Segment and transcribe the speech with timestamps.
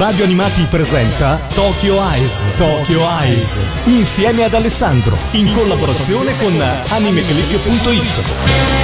[0.00, 2.42] Radio Animati presenta Tokyo Eyes.
[2.56, 3.62] Tokyo Eyes.
[3.84, 5.14] Insieme ad Alessandro.
[5.32, 8.78] In collaborazione con animeclick.it.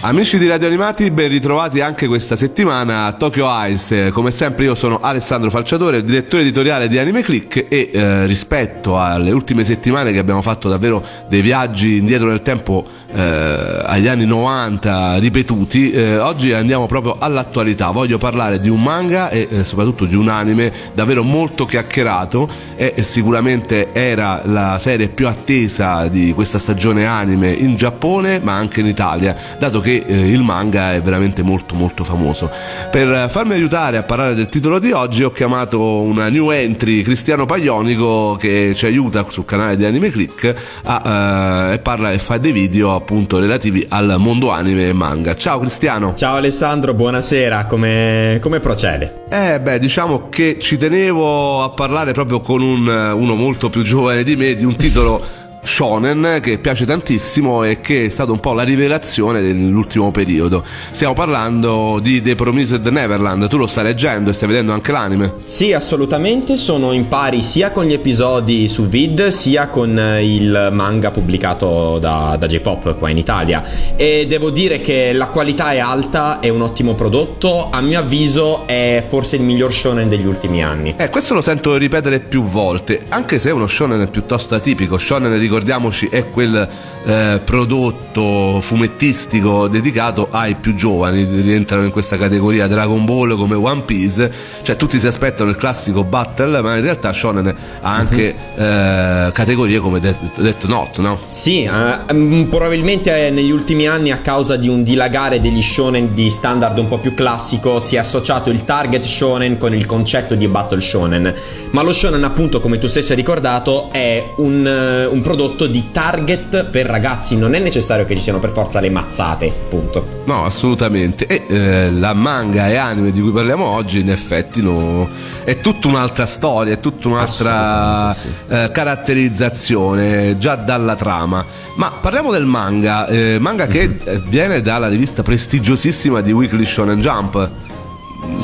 [0.00, 4.10] Amici di Radio Animati, ben ritrovati anche questa settimana a Tokyo Ice.
[4.10, 9.32] Come sempre io sono Alessandro Falciatore, direttore editoriale di Anime Click e eh, rispetto alle
[9.32, 15.16] ultime settimane che abbiamo fatto davvero dei viaggi indietro nel tempo eh, agli anni 90
[15.16, 17.90] ripetuti, eh, oggi andiamo proprio all'attualità.
[17.90, 23.02] Voglio parlare di un manga e eh, soprattutto di un anime davvero molto chiacchierato e
[23.02, 28.86] sicuramente era la serie più attesa di questa stagione anime in Giappone ma anche in
[28.86, 32.50] Italia, dato che eh, il manga è veramente molto molto famoso.
[32.90, 37.46] Per farmi aiutare a parlare del titolo di oggi ho chiamato una new entry Cristiano
[37.46, 40.54] Paglionico che ci aiuta sul canale di Anime Click
[40.84, 45.34] a, eh, e parla e fa dei video appunto relativi al mondo anime e manga.
[45.34, 46.14] Ciao Cristiano.
[46.14, 49.24] Ciao Alessandro, buonasera, come, come procede?
[49.30, 54.22] Eh beh, diciamo che ci tenevo a parlare proprio con un, uno molto più giovane
[54.22, 55.22] di me di un titolo
[55.68, 60.64] shonen che piace tantissimo e che è stata un po' la rivelazione dell'ultimo periodo.
[60.90, 65.34] Stiamo parlando di The Promised Neverland, tu lo stai leggendo e stai vedendo anche l'anime?
[65.44, 71.10] Sì, assolutamente, sono in pari sia con gli episodi su Vid sia con il manga
[71.10, 73.62] pubblicato da, da J-Pop qua in Italia
[73.94, 78.66] e devo dire che la qualità è alta, è un ottimo prodotto, a mio avviso
[78.66, 80.94] è forse il miglior shonen degli ultimi anni.
[80.96, 85.38] Eh, questo lo sento ripetere più volte, anche se è uno shonen piuttosto atipico, shonen
[85.38, 86.68] ricordiamo ricordiamoci è quel
[87.04, 93.82] eh, prodotto fumettistico dedicato ai più giovani, rientrano in questa categoria Dragon Ball come One
[93.82, 94.30] Piece,
[94.62, 97.46] cioè tutti si aspettano il classico battle, ma in realtà Shonen
[97.80, 98.62] ha anche uh-huh.
[98.62, 101.18] eh, categorie come Death, Death Note, no?
[101.30, 106.78] Sì, eh, probabilmente negli ultimi anni a causa di un dilagare degli shonen di standard
[106.78, 110.80] un po' più classico si è associato il target shonen con il concetto di battle
[110.80, 111.34] shonen,
[111.70, 115.92] ma lo shonen appunto come tu stesso hai ricordato è un, un prodotto prodotto di
[115.92, 120.24] target per ragazzi, non è necessario che ci siano per forza le mazzate, punto.
[120.24, 121.26] No, assolutamente.
[121.28, 125.08] E eh, la manga e anime di cui parliamo oggi, in effetti, no,
[125.44, 128.26] è tutta un'altra storia, è tutta un'altra sì.
[128.48, 131.44] eh, caratterizzazione già dalla trama.
[131.76, 134.28] Ma parliamo del manga, eh, manga che mm-hmm.
[134.28, 137.48] viene dalla rivista prestigiosissima di Weekly Shonen Jump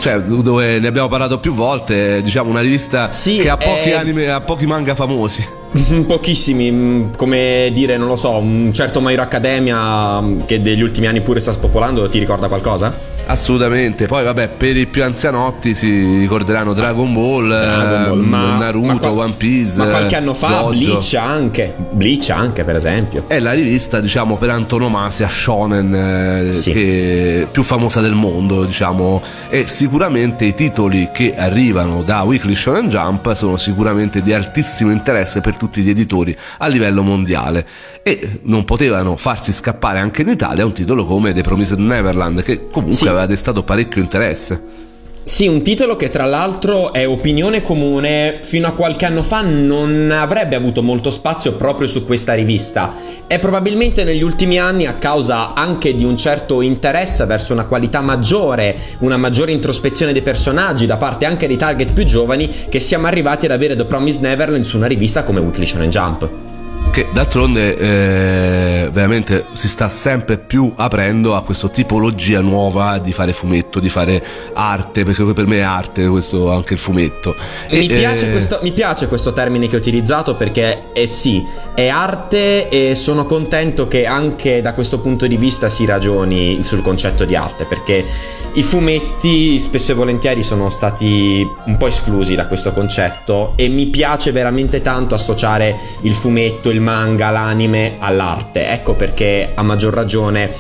[0.00, 3.94] cioè, dove ne abbiamo parlato più volte, diciamo una rivista sì, che ha pochi è...
[3.94, 5.62] anime, ha pochi manga famosi.
[6.06, 10.82] Pochissimi, mm, come dire, non lo so, un certo My Hero Academia mm, che degli
[10.82, 13.12] ultimi anni pure sta spopolando, ti ricorda qualcosa?
[13.26, 18.86] Assolutamente, poi vabbè, per i più anzianotti si ricorderanno Dragon Ball, Dragon Ball ma, Naruto,
[18.86, 19.78] ma qual- One Piece.
[19.78, 20.98] Ma qualche anno fa Jojo.
[20.98, 23.24] Bleach anche, Bleach anche per esempio.
[23.26, 27.46] È la rivista, diciamo, per antonomasia shonen eh, sì.
[27.50, 33.32] più famosa del mondo, diciamo, e sicuramente i titoli che arrivano da Weekly Shonen Jump
[33.32, 37.66] sono sicuramente di altissimo interesse per tutti gli editori a livello mondiale
[38.02, 42.68] e non potevano farsi scappare anche in Italia un titolo come The Promised Neverland che
[42.70, 44.92] comunque sì aveva destato parecchio interesse.
[45.26, 50.10] Sì, un titolo che tra l'altro è opinione comune, fino a qualche anno fa non
[50.12, 52.94] avrebbe avuto molto spazio proprio su questa rivista.
[53.26, 58.02] E probabilmente negli ultimi anni a causa anche di un certo interesse verso una qualità
[58.02, 63.06] maggiore, una maggiore introspezione dei personaggi da parte anche dei target più giovani che siamo
[63.06, 66.53] arrivati ad avere The Promised Neverland su una rivista come Weekly Shonen Jump
[66.94, 73.32] che d'altronde eh, veramente si sta sempre più aprendo a questa tipologia nuova di fare
[73.32, 77.34] fumetto, di fare arte, perché per me è arte questo anche il fumetto.
[77.66, 78.30] E, mi, piace eh...
[78.30, 81.44] questo, mi, piace questo, termine che ho utilizzato perché è sì,
[81.74, 86.80] è arte e sono contento che anche da questo punto di vista si ragioni sul
[86.80, 88.04] concetto di arte, perché
[88.56, 93.86] i fumetti spesso e volentieri sono stati un po' esclusi da questo concetto e mi
[93.86, 98.68] piace veramente tanto associare il fumetto, il manga, l'anime all'arte.
[98.68, 100.54] Ecco perché a maggior ragione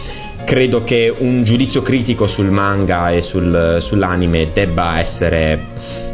[0.44, 5.66] credo che un giudizio critico sul manga e sul, sull'anime debba essere,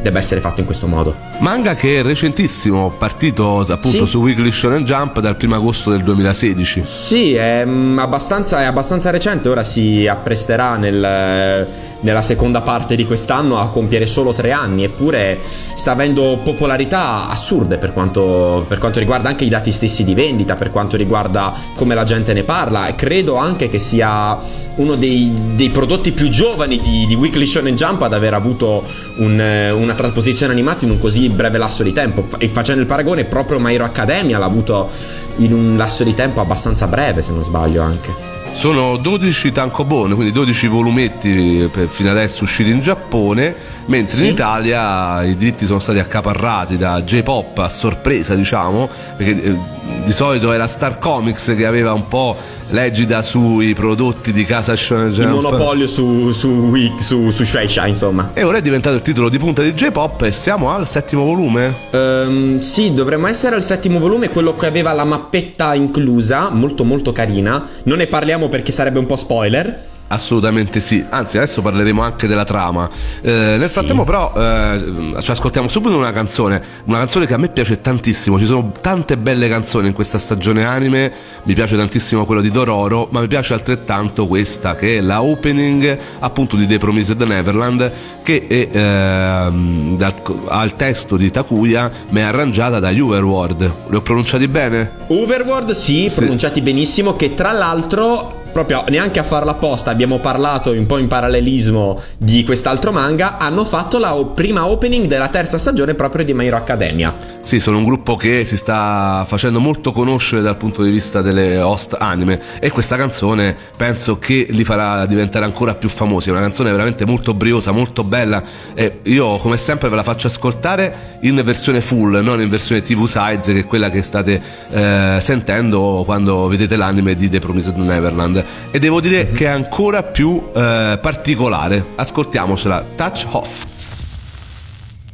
[0.03, 1.30] debba essere fatto in questo modo.
[1.40, 4.06] Manga che è recentissimo, partito appunto sì.
[4.06, 6.82] su Weekly Shonen Jump dal 1 agosto del 2016.
[6.84, 11.66] Sì, è mm, abbastanza, è abbastanza recente, ora si appresterà nel,
[12.00, 17.78] nella seconda parte di quest'anno a compiere solo tre anni, eppure sta avendo popolarità assurde
[17.78, 21.94] per quanto, per quanto riguarda anche i dati stessi di vendita, per quanto riguarda come
[21.94, 24.38] la gente ne parla e credo anche che sia
[24.76, 28.82] uno dei, dei prodotti più giovani di, di, Weekly Shonen Jump ad aver avuto
[29.16, 32.27] un, una trasposizione animata in un così breve lasso di tempo.
[32.38, 34.88] E facendo il paragone, proprio My Hero Academia l'ha avuto
[35.37, 38.29] in un lasso di tempo abbastanza breve, se non sbaglio anche.
[38.53, 43.55] Sono 12 tankobon, quindi 12 volumetti per, fino adesso usciti in Giappone,
[43.87, 44.25] mentre Sì.
[44.25, 49.56] in Italia i diritti sono stati accaparrati da J-Pop a sorpresa, diciamo, perché eh,
[50.05, 52.37] di solito era Star Comics che aveva un po'
[52.70, 55.31] l'egida sui prodotti di casa Shonen Il Jump.
[55.43, 58.31] monopolio su, su, su, su Shueisha, insomma.
[58.34, 61.75] E ora è diventato il titolo di punta di J-Pop e siamo al settimo volume.
[61.90, 67.12] Ehm, sì, dovremmo essere al settimo volume, quello che aveva la mappetta inclusa, molto molto
[67.12, 67.67] carina.
[67.84, 69.88] Non ne parliamo perché sarebbe un po' spoiler.
[70.12, 72.91] Assolutamente sì, anzi adesso parleremo anche della trama.
[73.23, 73.75] Eh, nel Sì.
[73.75, 78.37] frattempo però eh, ci ascoltiamo subito una canzone, una canzone che a me piace tantissimo,
[78.37, 81.12] ci sono tante belle canzoni in questa stagione anime,
[81.45, 85.97] mi piace tantissimo quello di Dororo, ma mi piace altrettanto questa che è la opening
[86.19, 87.93] appunto di The Promised Neverland
[88.25, 90.15] che è, dal-
[90.49, 93.73] ha il testo di Takuya ma è arrangiata da Uverword.
[93.91, 94.91] Li ho pronunciati bene?
[95.07, 96.17] Overworld, sì, Sì.
[96.19, 98.39] pronunciati benissimo, che tra l'altro...
[98.52, 103.38] Proprio neanche a farla apposta, abbiamo parlato un po' in parallelismo di quest'altro manga.
[103.38, 107.14] Hanno fatto la prima opening della terza stagione proprio di My Hero Academia.
[107.43, 111.58] Sì, sono un gruppo che si sta facendo molto conoscere dal punto di vista delle
[111.58, 116.29] host anime e questa canzone penso che li farà diventare ancora più famosi.
[116.29, 118.43] È una canzone veramente molto briosa, molto bella
[118.75, 123.06] e io come sempre ve la faccio ascoltare in versione full, non in versione TV
[123.06, 128.39] Sides che è quella che state eh, sentendo quando vedete l'anime di The Promised Neverland.
[128.70, 131.84] E devo dire che è ancora più eh, particolare.
[131.96, 132.84] Ascoltiamocela.
[132.96, 133.64] Touch Off.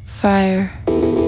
[0.04, 1.25] Fire.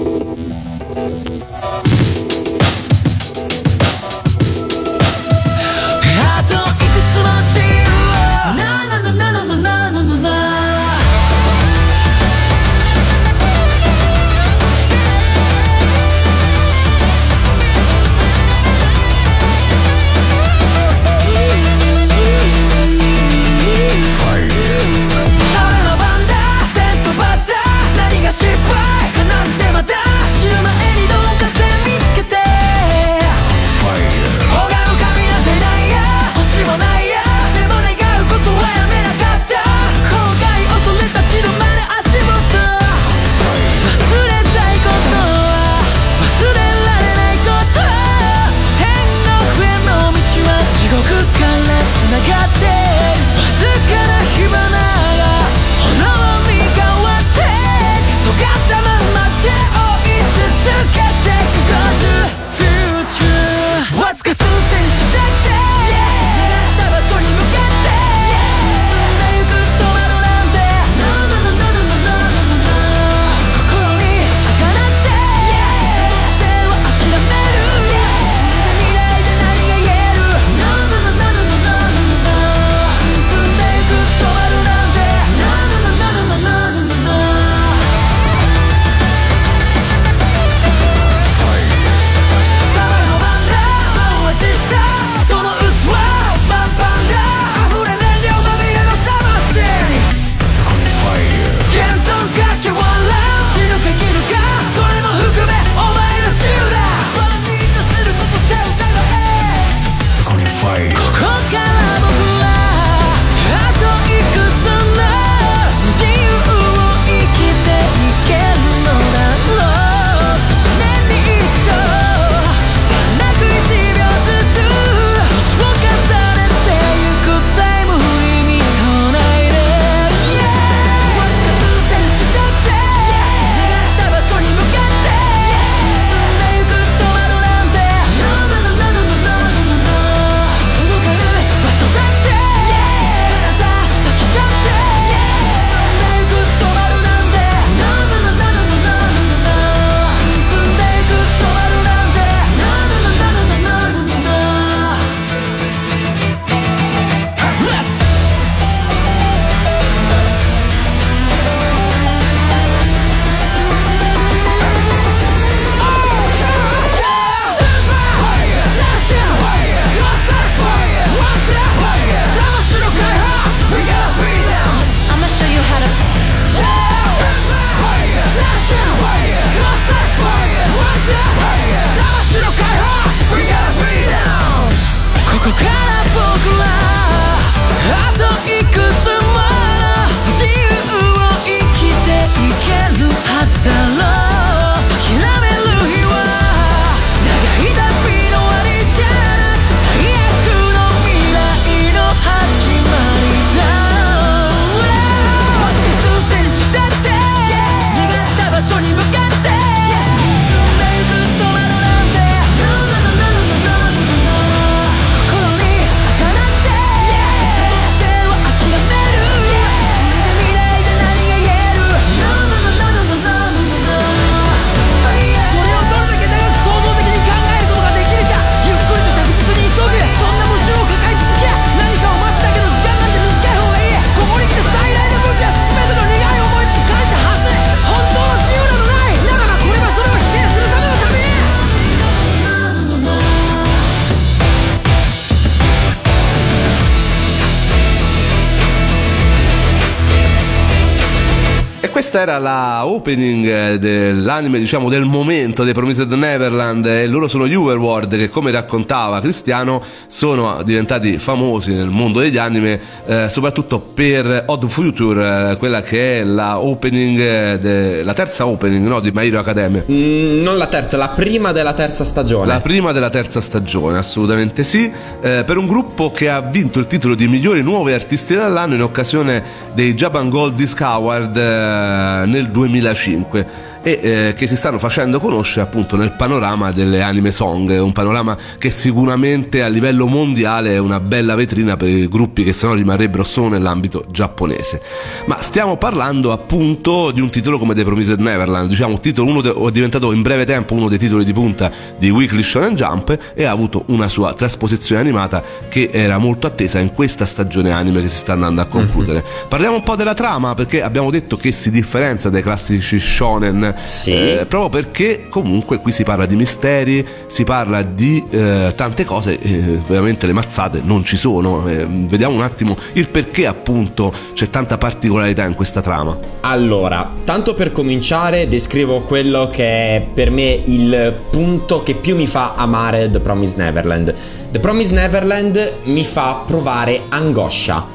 [251.99, 257.45] Questa era la opening eh, dell'anime, diciamo, del momento dei Promised Neverland e loro sono
[257.45, 263.79] gli Overworld che come raccontava Cristiano sono diventati famosi nel mondo degli anime eh, soprattutto
[263.79, 269.01] per Odd Future, eh, quella che è la opening, eh, de- la terza opening no,
[269.01, 269.83] di My Hero Academia.
[269.91, 272.45] Mm, non la terza, la prima della terza stagione.
[272.45, 274.89] La prima della terza stagione, assolutamente sì,
[275.21, 278.83] eh, per un gruppo che ha vinto il titolo di migliori nuovi artisti dell'anno in
[278.83, 281.87] occasione dei Japan Gold Disc Award eh,
[282.25, 283.45] nel 2005
[283.81, 288.37] e eh, che si stanno facendo conoscere appunto nel panorama delle anime song, un panorama
[288.57, 293.23] che sicuramente a livello mondiale è una bella vetrina per i gruppi che sennò rimarrebbero
[293.23, 294.81] solo nell'ambito giapponese.
[295.25, 299.53] Ma stiamo parlando appunto di un titolo come The Promised Neverland, diciamo titolo uno de-
[299.53, 303.43] è diventato in breve tempo uno dei titoli di punta di Weekly Shonen Jump e
[303.45, 308.09] ha avuto una sua trasposizione animata che era molto attesa in questa stagione anime che
[308.09, 309.23] si sta andando a concludere.
[309.47, 314.11] Parliamo un po' della trama perché abbiamo detto che si differenzia dai classici shonen Sì.
[314.11, 319.39] eh, proprio perché comunque qui si parla di misteri, si parla di eh, tante cose,
[319.39, 321.67] eh, veramente le mazzate non ci sono.
[321.67, 326.17] Eh, vediamo un attimo il perché appunto c'è tanta particolarità in questa trama.
[326.41, 332.27] Allora, tanto per cominciare, descrivo quello che è per me il punto che più mi
[332.27, 334.13] fa amare The Promised Neverland.
[334.51, 337.85] The Promised Neverland mi fa provare angoscia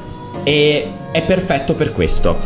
[0.43, 2.37] e è perfetto per questo.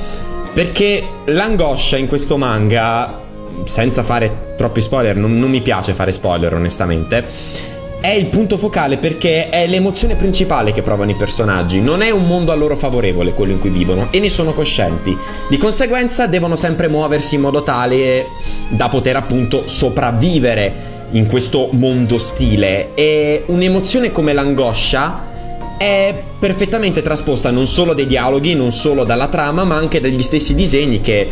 [0.53, 3.18] Perché l'angoscia in questo manga,
[3.63, 7.25] senza fare troppi spoiler, non, non mi piace fare spoiler onestamente,
[8.01, 12.25] è il punto focale perché è l'emozione principale che provano i personaggi, non è un
[12.25, 15.15] mondo a loro favorevole quello in cui vivono e ne sono coscienti.
[15.49, 18.25] Di conseguenza devono sempre muoversi in modo tale
[18.69, 25.27] da poter appunto sopravvivere in questo mondo ostile e un'emozione come l'angoscia
[25.77, 30.53] è perfettamente trasposta non solo dai dialoghi, non solo dalla trama, ma anche dagli stessi
[30.53, 31.27] disegni che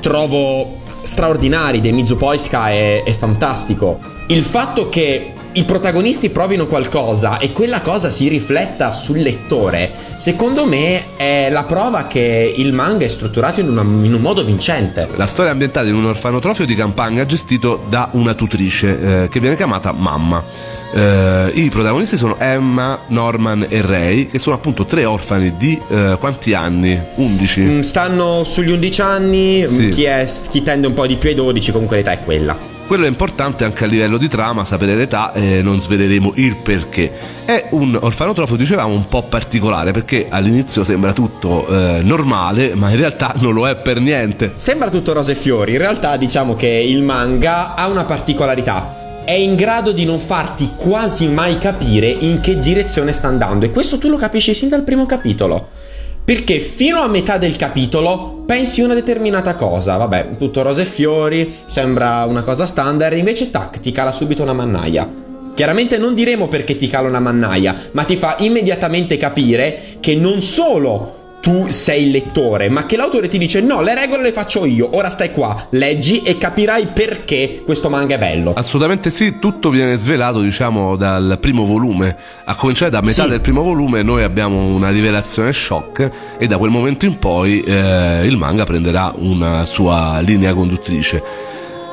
[0.00, 4.00] trovo straordinari dei Mizupoiska è, è fantastico.
[4.28, 10.64] Il fatto che i protagonisti provino qualcosa e quella cosa si rifletta sul lettore, secondo
[10.64, 15.08] me è la prova che il manga è strutturato in, una- in un modo vincente.
[15.16, 19.40] La storia è ambientata in un orfanotrofio di campagna gestito da una tutrice eh, che
[19.40, 20.42] viene chiamata Mamma.
[20.92, 26.16] Eh, I protagonisti sono Emma, Norman e Ray, che sono appunto tre orfani di eh,
[26.20, 26.96] quanti anni?
[27.16, 27.60] 11.
[27.60, 29.88] Mm, Stanno sugli 11 anni, Sì.
[29.88, 32.69] chi, è- chi tende un po' di più ai 12, comunque l'età è quella.
[32.90, 37.12] Quello è importante anche a livello di trama, sapere l'età e non sveleremo il perché.
[37.44, 42.96] È un orfanotrofio, dicevamo, un po' particolare perché all'inizio sembra tutto eh, normale, ma in
[42.96, 44.54] realtà non lo è per niente.
[44.56, 49.22] Sembra tutto rose e fiori, in realtà diciamo che il manga ha una particolarità.
[49.24, 53.70] È in grado di non farti quasi mai capire in che direzione sta andando e
[53.70, 55.68] questo tu lo capisci sin dal primo capitolo.
[56.30, 61.52] Perché fino a metà del capitolo pensi una determinata cosa, vabbè, tutto rose e fiori,
[61.66, 65.10] sembra una cosa standard, invece tac, ti cala subito una mannaia.
[65.52, 70.40] Chiaramente non diremo perché ti cala una mannaia, ma ti fa immediatamente capire che non
[70.40, 74.64] solo tu sei il lettore, ma che l'autore ti dice no, le regole le faccio
[74.66, 78.52] io, ora stai qua, leggi e capirai perché questo manga è bello.
[78.54, 82.14] Assolutamente sì, tutto viene svelato diciamo dal primo volume.
[82.44, 83.28] A cominciare da metà Sì.
[83.30, 88.26] del primo volume noi abbiamo una rivelazione shock e da quel momento in poi eh,
[88.26, 91.22] il manga prenderà una sua linea conduttrice.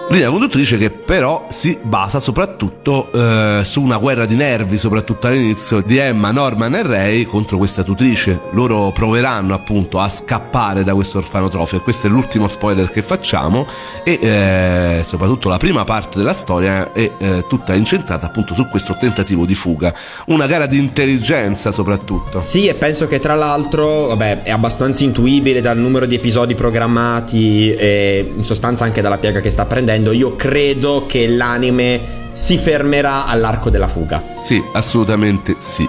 [0.09, 5.81] Linea conduttrice che però si basa soprattutto eh, su una guerra di nervi, soprattutto all'inizio,
[5.81, 8.39] di Emma, Norman e Ray contro questa tutrice.
[8.51, 13.67] Loro proveranno appunto a scappare da questo orfanotrofio e questo è l'ultimo spoiler che facciamo
[14.05, 18.95] e eh, soprattutto la prima parte della storia è eh, tutta incentrata appunto su questo
[18.97, 19.93] tentativo di fuga.
[20.27, 22.39] Una gara di intelligenza soprattutto.
[22.39, 27.73] Sì, e penso che tra l'altro, vabbè, è abbastanza intuibile dal numero di episodi programmati
[27.73, 29.95] e in sostanza anche dalla piega che sta prendendo.
[30.11, 31.99] Io credo che l'anime
[32.31, 34.21] si fermerà all'arco della fuga.
[34.43, 35.87] Sì, assolutamente sì.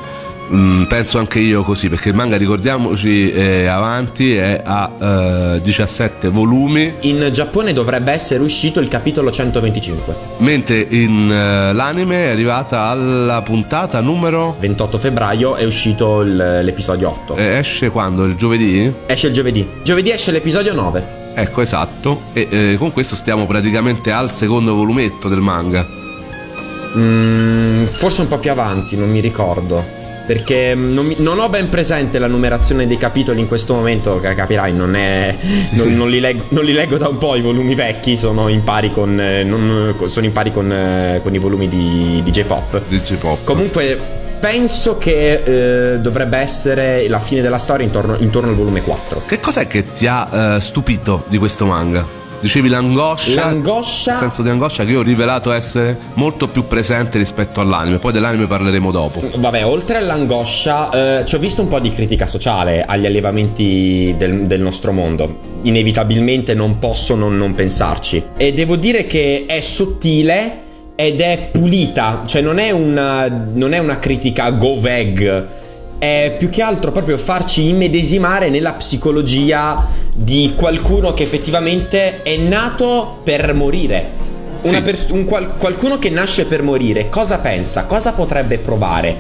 [0.51, 6.29] Mm, penso anche io così, perché il manga, ricordiamoci, è avanti, è a eh, 17
[6.29, 10.15] volumi, In Giappone dovrebbe essere uscito il capitolo 125.
[10.39, 14.57] mentre in eh, l'anime è arrivata alla puntata numero...
[14.59, 17.37] 28 febbraio è uscito il- l'episodio 8.
[17.37, 18.25] eh, esce quando?
[18.25, 18.91] Il giovedì?
[19.05, 19.69] Esce il giovedì.
[19.83, 21.18] Giovedì esce l'episodio 9.
[21.41, 22.23] Ecco, esatto.
[22.33, 25.87] E eh, con questo stiamo praticamente al secondo volumetto del manga.
[26.97, 29.97] Mm, forse un po' più avanti, non mi ricordo.
[30.27, 34.19] Perché mm, non, mi- non ho ben presente la numerazione dei capitoli in questo momento,
[34.21, 35.37] capirai, non è.
[35.75, 38.65] Non, non li leggo, non li leggo da un po' i volumi vecchi, sono in
[38.65, 39.21] pari con.
[39.21, 39.47] eh,
[40.09, 42.83] sono in pari con, eh, con i volumi di, di J-Pop.
[42.89, 43.45] Di J-pop.
[43.45, 49.23] Comunque, penso che eh, dovrebbe essere la fine della storia intorno, intorno al volume 4.
[49.27, 52.19] Che cos'è che ti ha eh, stupito di questo manga?
[52.41, 53.47] Dicevi l'angoscia.
[53.47, 57.99] L'angoscia- Il senso di angoscia che io ho rivelato essere molto più presente rispetto all'anime.
[57.99, 59.23] Poi dell'anime parleremo dopo.
[59.37, 64.47] Vabbè, oltre all'angoscia, eh, ci ho visto un po' di critica sociale agli allevamenti del,
[64.47, 65.57] del nostro mondo.
[65.63, 68.23] Inevitabilmente non posso non, non pensarci.
[68.37, 70.67] E devo dire che è sottile
[71.01, 75.47] ed è pulita, cioè non è una, non è una critica go veg.
[75.97, 83.21] È più che altro proprio farci immedesimare nella psicologia di qualcuno che effettivamente è nato
[83.23, 84.11] per morire.
[84.63, 84.83] Sì.
[84.83, 87.85] pers- un qual- qualcuno che nasce per morire, cosa pensa?
[87.85, 89.15] Cosa potrebbe provare?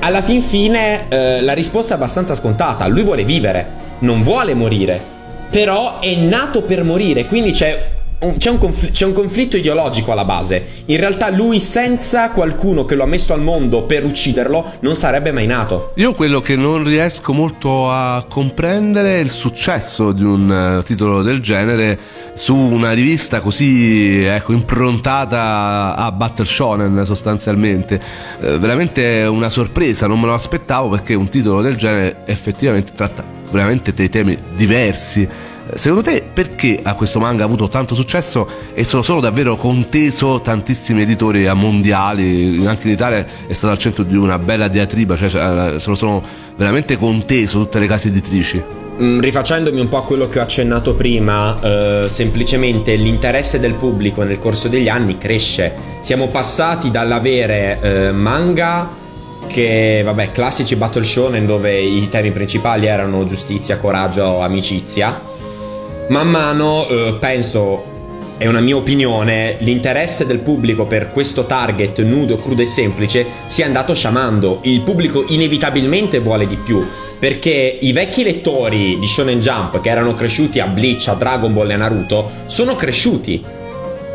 [0.00, 2.86] Alla fin fine eh, la risposta è abbastanza scontata.
[2.88, 3.66] Lui vuole vivere,
[4.00, 5.00] non vuole morire.
[5.48, 7.94] Però è nato per morire, quindi c'è
[8.38, 10.64] c'è un confl- c'è un conflitto ideologico alla base.
[10.86, 15.32] In realtà lui senza qualcuno che lo ha messo al mondo per ucciderlo non sarebbe
[15.32, 15.92] mai nato.
[15.96, 21.22] Io quello che non riesco molto a comprendere è il successo di un eh, titolo
[21.22, 21.98] del genere
[22.34, 28.00] su una rivista così ecco, improntata a Battle Shonen sostanzialmente.
[28.40, 33.24] Eh, veramente una sorpresa, non me lo aspettavo perché un titolo del genere effettivamente tratta
[33.50, 35.54] veramente dei temi diversi.
[35.70, 39.56] Eh, Secondo te perché a questo manga ha avuto tanto successo e sono solo davvero
[39.56, 45.16] conteso tantissimi editori mondiali, anche in Italia è stato al centro di una bella diatriba,
[45.16, 46.22] cioè cioè, sono, sono
[46.56, 48.62] veramente conteso tutte le case editrici.
[49.00, 54.22] Mm, Rifacendomi un po' a quello che ho accennato prima, eh, semplicemente l'interesse del pubblico
[54.22, 55.74] nel corso degli anni cresce.
[56.00, 58.88] Siamo passati dall'avere eh, manga
[59.48, 65.34] che, vabbè, classici battle shonen dove i temi principali erano giustizia, coraggio, amicizia.
[66.08, 67.82] Man mano, eh, penso,
[68.38, 73.62] è una mia opinione, l'interesse del pubblico per questo target nudo, crudo e semplice si
[73.62, 74.60] è andato sciamando.
[74.62, 76.80] Il pubblico inevitabilmente vuole di più.
[77.18, 81.70] Perché i vecchi lettori di Shonen Jump che erano cresciuti a Bleach, a Dragon Ball
[81.70, 83.42] e a Naruto sono cresciuti.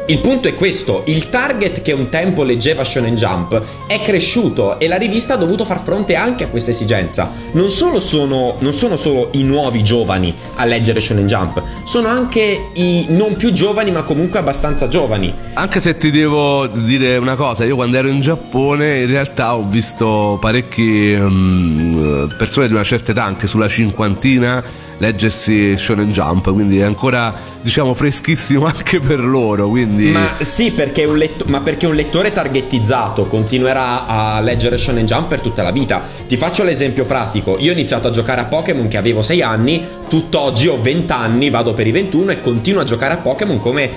[0.08, 4.88] Il punto è questo, il target che un tempo leggeva Shonen Jump è cresciuto e
[4.88, 7.32] la rivista ha dovuto far fronte anche a questa esigenza.
[7.52, 12.70] Non solo sono, non sono solo i nuovi giovani a leggere Shonen Jump, sono anche
[12.74, 15.34] i non più giovani ma comunque abbastanza giovani.
[15.54, 19.64] Anche se ti devo dire una cosa, io quando ero in Giappone in realtà ho
[19.64, 24.64] visto parecchie mm, persone di una certa età, anche sulla cinquantina,
[25.02, 31.04] leggersi Shonen Jump, quindi è ancora diciamo freschissimo anche per loro, quindi Ma sì, perché
[31.06, 35.72] un, letto- ma perché un lettore targettizzato continuerà a leggere Shonen Jump per tutta la
[35.72, 36.04] vita.
[36.28, 37.58] Ti faccio l'esempio pratico.
[37.60, 41.50] Io ho iniziato a giocare a Pokémon che avevo 6 anni, tutt'oggi ho 20 anni,
[41.50, 43.90] vado per i 21 e continuo a giocare a Pokémon come,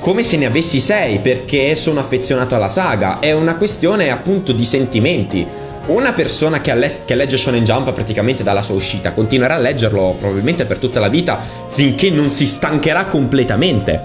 [0.00, 3.20] come se ne avessi 6 perché sono affezionato alla saga.
[3.20, 5.46] È una questione appunto di sentimenti.
[5.88, 10.16] Una persona che, le- che legge Shonen Jump praticamente dalla sua uscita continuerà a leggerlo
[10.18, 13.98] probabilmente per tutta la vita finché non si stancherà completamente.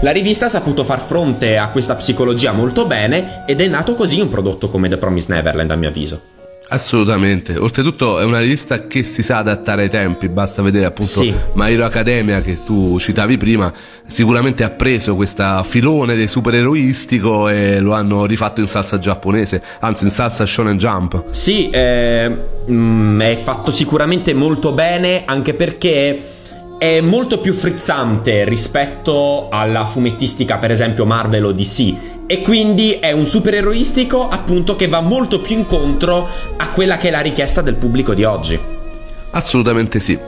[0.00, 4.18] La rivista ha saputo far fronte a questa psicologia molto bene ed è nato così
[4.18, 6.20] un prodotto come The Promised Neverland a mio avviso.
[6.68, 7.56] Assolutamente.
[7.56, 11.34] Oltretutto è una rivista che si sa adattare ai tempi, basta vedere appunto Sì.
[11.54, 13.72] My Hero Academia che tu citavi prima,
[14.06, 20.04] sicuramente ha preso questo filone del supereroistico e lo hanno rifatto in salsa giapponese, anzi
[20.04, 21.24] in salsa Shonen Jump.
[21.30, 22.30] Sì, eh,
[22.70, 26.35] mm, è fatto sicuramente molto bene anche perché
[26.78, 31.94] è molto più frizzante rispetto alla fumettistica per esempio Marvel o DC
[32.26, 37.10] e quindi è un supereroistico appunto che va molto più incontro a quella che è
[37.10, 38.58] la richiesta del pubblico di oggi.
[39.30, 40.18] Assolutamente sì.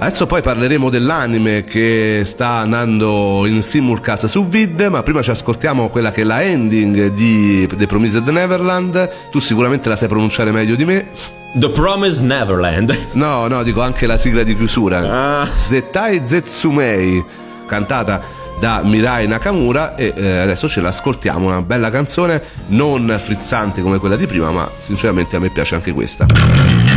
[0.00, 5.88] Adesso poi parleremo dell'anime che sta andando in simulcast su Vid, ma prima ci ascoltiamo
[5.88, 9.30] quella che è la ending di The Promised Neverland.
[9.30, 11.06] Tu sicuramente la sai pronunciare meglio di me.
[11.54, 12.96] The Promised Neverland.
[13.18, 15.40] No, no, dico anche la sigla di chiusura.
[15.40, 15.46] Ah.
[15.46, 17.24] Zettai Zetsumei,
[17.66, 18.20] cantata
[18.60, 24.16] da Mirai Nakamura e eh, adesso ce l'ascoltiamo, una bella canzone, non frizzante come quella
[24.16, 26.87] di prima, ma sinceramente a me piace anche questa.「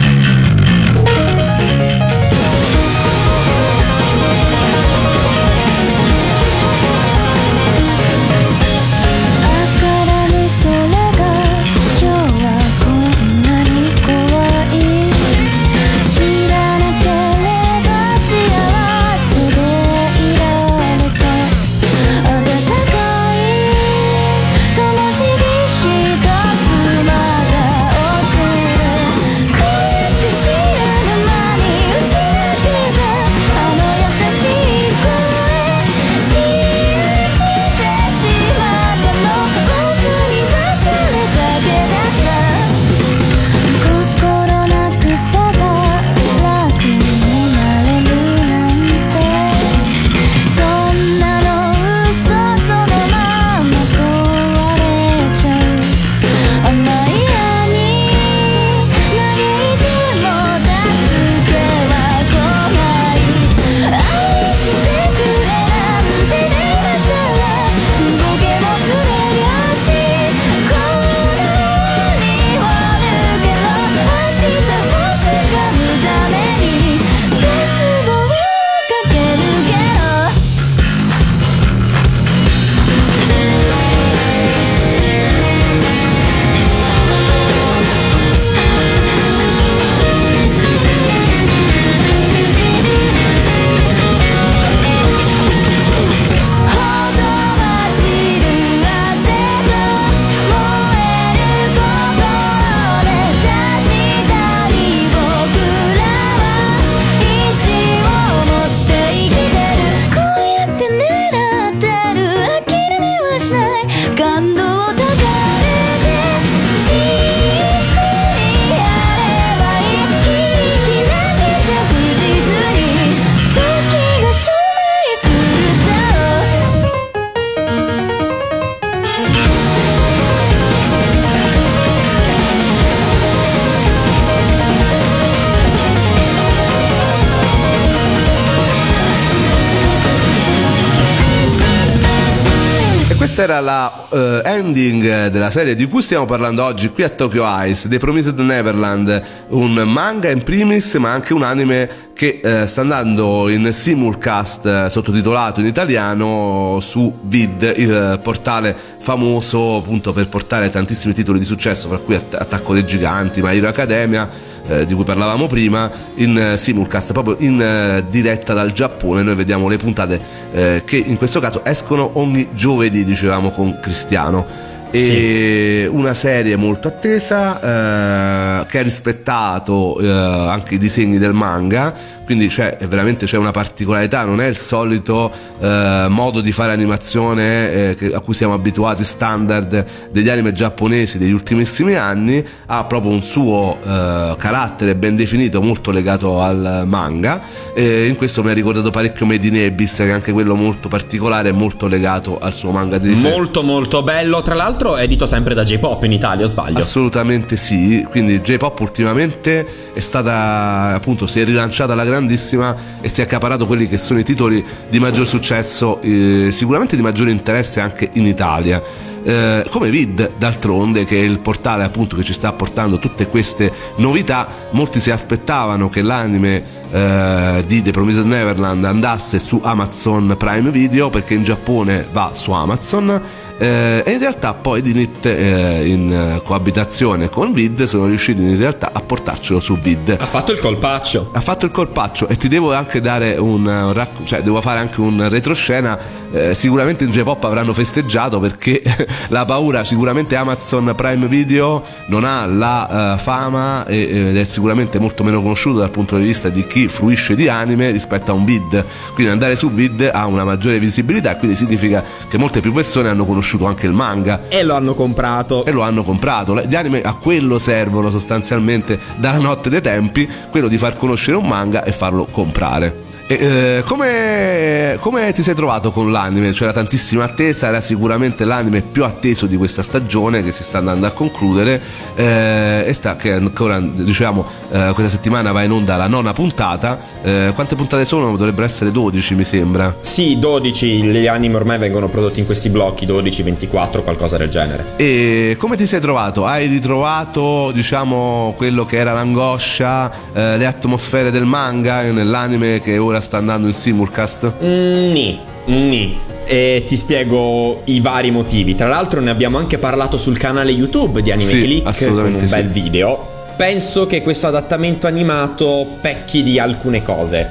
[144.11, 148.37] eh, ending della serie di cui stiamo parlando oggi qui a Tokyo Ice, The Promised
[148.39, 154.65] Neverland, un manga in primis ma anche un anime che eh, sta andando in simulcast
[154.65, 161.45] eh, sottotitolato in italiano su Vid, il portale famoso appunto per portare tantissimi titoli di
[161.45, 164.29] successo, fra cui Att- Attacco dei Giganti, My Hero Academia,
[164.67, 169.21] eh, di cui parlavamo prima, in eh, simulcast, proprio in eh, diretta dal Giappone.
[169.21, 174.45] Noi vediamo le puntate che in questo caso escono ogni giovedì, dicevamo con Cristiano.
[174.93, 181.93] E una serie molto attesa eh, che ha rispettato eh, anche i disegni del manga,
[182.25, 187.71] quindi c'è veramente c'è una particolarità, non è il solito eh, modo di fare animazione
[187.71, 193.11] eh, che- a cui siamo abituati standard degli anime giapponesi degli ultimissimi anni, ha proprio
[193.11, 197.41] un suo eh, carattere ben definito, molto legato al manga.
[197.73, 200.89] E in questo mi ha ricordato parecchio Made in Abyss, che è anche quello molto
[200.89, 203.37] particolare e molto legato al suo manga di riferimento.
[203.37, 206.79] Molto molto bello, tra l'altro è edito sempre da J-Pop in Italia, o sbaglio?
[206.79, 213.21] Assolutamente sì, quindi J-Pop ultimamente è stata appunto si è rilanciata alla grandissima e si
[213.21, 217.79] è accaparato quelli che sono i titoli di maggior successo, eh, sicuramente di maggiore interesse
[217.79, 218.81] anche in Italia.
[219.23, 223.71] Eh, come Vid d'altronde che è il portale appunto che ci sta portando tutte queste
[223.97, 230.71] novità molti si aspettavano che l'anime eh, di The Promised Neverland andasse su Amazon Prime
[230.71, 233.21] Video perché in Giappone va su Amazon
[233.61, 238.57] eh, e in realtà poi Dinit eh, in eh, coabitazione con Vid sono riusciti in
[238.57, 241.29] realtà a portarcelo su Vid Ha fatto il colpaccio.
[241.31, 244.61] ha fatto il colpaccio e ti devo anche dare un, uh, un racco- cioè devo
[244.61, 245.95] fare anche un retroscena
[246.33, 248.81] eh, sicuramente in J-Pop avranno festeggiato perché
[249.29, 254.99] la paura sicuramente Amazon Prime Video non ha la eh, fama e- ed è sicuramente
[254.99, 258.45] molto meno conosciuto dal punto di vista di chi fruisce di anime rispetto a un
[258.45, 263.09] vid quindi andare su vid ha una maggiore visibilità quindi significa che molte più persone
[263.09, 265.65] hanno conosciuto anche il manga E lo hanno comprato.
[265.65, 266.59] e lo hanno comprato.
[266.61, 271.47] Gli anime a quello servono sostanzialmente dalla notte dei tempi, quello di far conoscere un
[271.47, 273.09] manga e farlo comprare.
[273.33, 276.51] Eh, come, come ti sei trovato con l'anime?
[276.51, 281.05] C'era tantissima attesa, era sicuramente l'anime più atteso di questa stagione che si sta andando
[281.05, 281.81] a concludere
[282.15, 286.99] eh, e sta che ancora diciamo eh, questa settimana va in onda la nona puntata.
[287.23, 288.35] Eh, quante puntate sono?
[288.35, 289.95] Dovrebbero essere 12 mi sembra.
[290.01, 294.93] Sì, 12, gli anime ormai vengono prodotti in questi blocchi, 12, 24, qualcosa del genere.
[294.97, 296.45] E come ti sei trovato?
[296.45, 303.20] Hai ritrovato, diciamo, quello che era l'angoscia, eh, le atmosfere del manga nell'anime che ora
[303.21, 304.51] sta andando in simulcast?
[304.63, 306.17] Mm, Ni, ni.
[306.45, 308.75] E ti spiego i vari motivi.
[308.75, 312.47] Tra l'altro ne abbiamo anche parlato sul canale YouTube di Anime Sì, Click con un
[312.47, 312.53] sì.
[312.55, 313.29] bel video.
[313.55, 317.47] Penso che questo adattamento animato pecchi di alcune cose.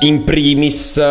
[0.00, 1.02] In primis eh,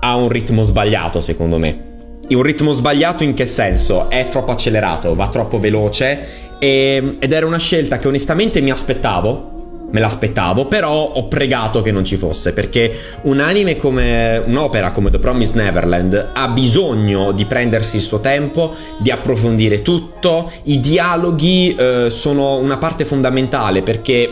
[0.00, 1.92] ha un ritmo sbagliato, secondo me.
[2.28, 4.08] Un ritmo sbagliato in che senso?
[4.08, 6.26] È troppo accelerato, va troppo veloce
[6.58, 9.53] e- ed era una scelta che onestamente mi aspettavo.
[9.94, 15.08] Me l'aspettavo, però ho pregato che non ci fosse, perché un anime come un'opera come
[15.08, 20.50] The Promised Neverland ha bisogno di prendersi il suo tempo, di approfondire tutto.
[20.64, 24.28] I dialoghi eh, sono una parte fondamentale perché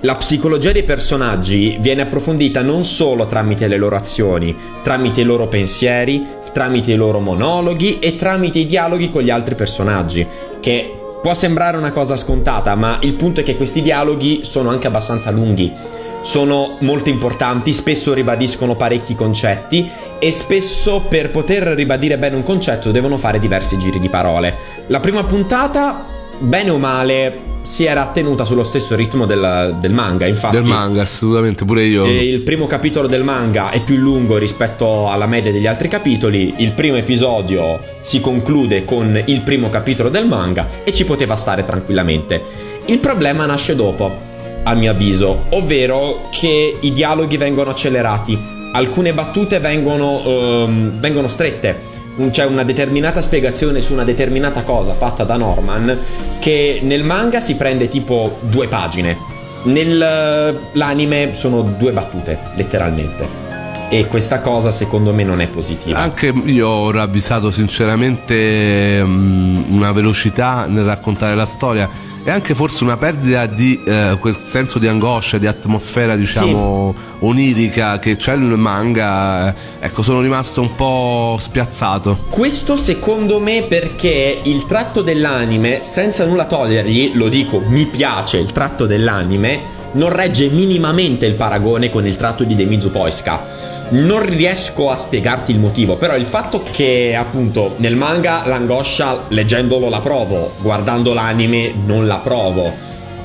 [0.00, 5.46] la psicologia dei personaggi viene approfondita non solo tramite le loro azioni, tramite i loro
[5.46, 10.26] pensieri, tramite i loro monologhi e tramite i dialoghi con gli altri personaggi,
[10.58, 10.94] che
[11.26, 15.32] può sembrare una cosa scontata, ma il punto è che questi dialoghi sono anche abbastanza
[15.32, 15.72] lunghi.
[16.20, 22.92] Sono molto importanti, spesso ribadiscono parecchi concetti e spesso per poter ribadire bene un concetto
[22.92, 24.54] devono fare diversi giri di parole.
[24.86, 26.04] La prima puntata,
[26.38, 30.54] bene o male, si era tenuta sullo stesso ritmo del, del manga, infatti.
[30.54, 32.06] Del manga, assolutamente, pure io.
[32.06, 36.54] Il primo capitolo del manga è più lungo rispetto alla media degli altri capitoli.
[36.58, 41.64] Il primo episodio si conclude con il primo capitolo del manga e ci poteva stare
[41.64, 42.40] tranquillamente.
[42.84, 44.14] Il problema nasce dopo,
[44.62, 48.38] a mio avviso, ovvero che i dialoghi vengono accelerati,
[48.74, 51.95] alcune battute vengono, ehm, vengono strette.
[52.30, 55.98] C'è una determinata spiegazione su una determinata cosa fatta da Norman
[56.38, 59.16] che nel manga si prende tipo due pagine.
[59.64, 63.44] Nell'anime sono due battute, letteralmente.
[63.88, 65.98] e questa cosa secondo me non è positiva.
[65.98, 71.88] Anche io ho ravvisato sinceramente mm, una velocità nel raccontare la storia
[72.26, 78.00] e anche forse una perdita di eh, quel senso di angoscia, di atmosfera diciamo onirica
[78.00, 79.54] che c'è nel manga.
[79.78, 82.18] Ecco, sono rimasto un po' spiazzato.
[82.28, 88.50] Questo secondo me perché il tratto dell'anime, senza nulla togliergli, lo dico, mi piace il
[88.50, 93.74] tratto dell'anime, non regge minimamente il paragone con il tratto di Demizu Poiska.
[93.88, 99.88] Non riesco a spiegarti il motivo, però il fatto che appunto nel manga l'angoscia leggendolo
[99.88, 102.72] la provo, guardando l'anime non la provo.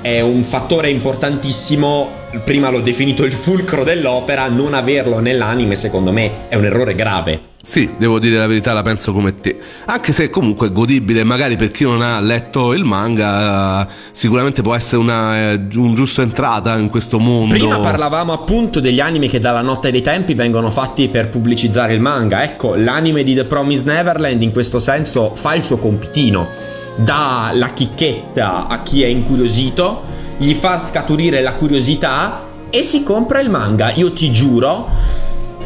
[0.01, 2.09] È un fattore importantissimo,
[2.43, 7.50] prima l'ho definito il fulcro dell'opera, non averlo nell'anime secondo me è un errore grave.
[7.63, 9.59] Sì, devo dire la verità, la penso come te.
[9.85, 14.73] Anche se comunque è godibile, magari per chi non ha letto il manga, sicuramente può
[14.73, 17.53] essere una eh, un giusto entrata in questo mondo.
[17.53, 22.01] Prima parlavamo appunto degli anime che dalla notte dei tempi vengono fatti per pubblicizzare il
[22.01, 22.43] manga.
[22.43, 26.47] Ecco, l'anime di The Promised Neverland in questo senso fa il suo compitino.
[26.95, 30.01] Dà la chicchetta a chi è incuriosito,
[30.37, 33.93] gli fa scaturire la curiosità e si compra il manga.
[33.93, 34.89] Io ti giuro,